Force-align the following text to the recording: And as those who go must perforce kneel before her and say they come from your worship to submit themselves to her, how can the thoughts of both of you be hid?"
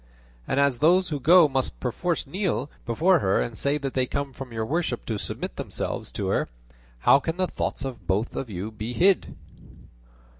And 0.47 0.59
as 0.59 0.79
those 0.79 1.09
who 1.09 1.19
go 1.19 1.47
must 1.47 1.79
perforce 1.79 2.25
kneel 2.25 2.71
before 2.87 3.19
her 3.19 3.39
and 3.39 3.55
say 3.55 3.77
they 3.77 4.07
come 4.07 4.33
from 4.33 4.51
your 4.51 4.65
worship 4.65 5.05
to 5.05 5.19
submit 5.19 5.57
themselves 5.57 6.11
to 6.13 6.25
her, 6.29 6.49
how 7.01 7.19
can 7.19 7.37
the 7.37 7.45
thoughts 7.45 7.85
of 7.85 8.07
both 8.07 8.35
of 8.35 8.49
you 8.49 8.71
be 8.71 8.93
hid?" 8.93 9.35